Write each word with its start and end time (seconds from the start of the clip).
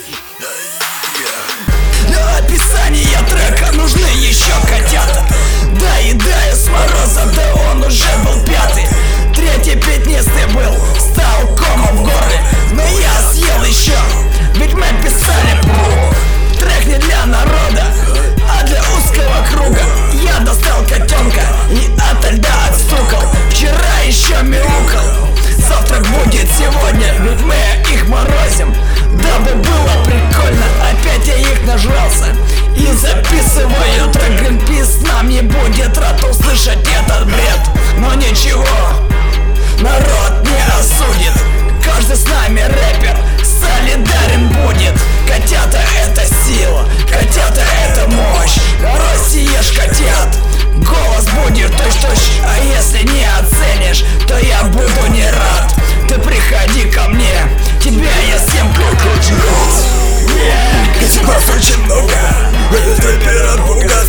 Hey. 0.00 0.57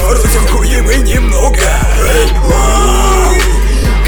Разутюкуем 0.09 0.89
и 0.89 0.97
немного. 0.97 1.69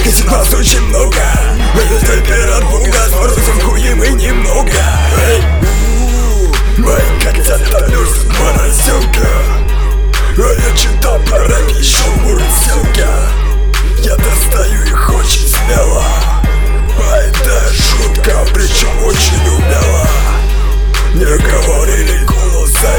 Ведь 0.04 0.26
нас 0.26 0.52
очень 0.54 0.82
много. 0.88 1.16
Этот 1.76 2.02
теперь 2.02 2.50
от 2.50 2.64
Бога 2.72 2.92
Разутюкуем 3.24 4.04
и 4.04 4.10
немного. 4.10 4.72
Мои 6.78 7.20
котята 7.24 7.86
плюс 7.86 8.26
морозилка. 8.40 9.30
А 10.38 10.70
я 10.70 10.76
читал 10.76 11.20
про 11.20 11.38
рэп 11.38 11.70
еще 11.78 12.10
мурзилка. 12.22 13.08
Я 14.04 14.16
достаю 14.16 14.84
их 14.84 15.10
очень 15.14 15.48
смело. 15.48 16.04
А 17.00 17.18
это 17.18 17.74
шутка, 17.76 18.44
причем 18.56 19.06
очень 19.06 19.48
умело. 19.48 20.08
Не 21.14 21.26
говорили 21.26 22.26
голоса 22.26 22.90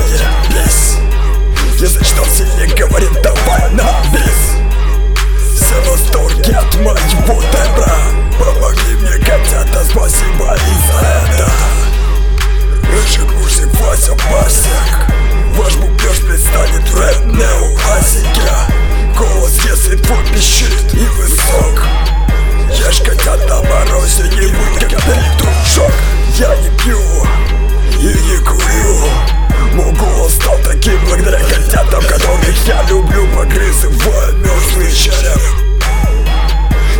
погрызывая 33.42 34.32
мертвый 34.34 34.92
череп. 34.92 35.40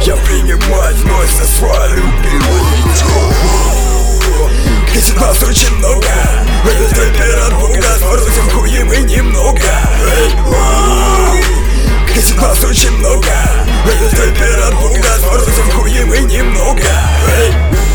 Я 0.01 0.17
принимаю 0.17 0.95
вновь 0.97 1.31
за 1.37 1.47
свой 1.47 1.89
любимый 1.91 2.63
тело 2.97 4.51
Ведь 4.93 5.17
нас 5.17 5.43
очень 5.45 5.73
много. 5.77 6.09
Этот 6.65 6.99
рэпер 6.99 7.39
от 7.47 7.55
Бога 7.61 7.83
Сморозим 7.99 8.51
хуем 8.51 8.93
и 8.93 8.99
немного. 9.03 9.71
Ведь 12.15 12.37
нас 12.37 12.65
очень 12.65 12.91
много. 12.99 13.29
Этот 13.87 14.19
рэпер 14.19 14.63
от 14.67 14.75
Бога 14.75 15.19
Сморозим 15.21 15.71
хуем 15.71 16.13
и 16.13 16.21
немного. 16.23 16.83
Эй! 17.39 17.92